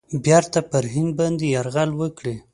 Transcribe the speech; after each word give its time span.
بیرته 0.23 0.59
پر 0.69 0.85
هند 0.93 1.11
باندي 1.17 1.47
یرغل 1.55 1.89
وکړي. 1.95 2.35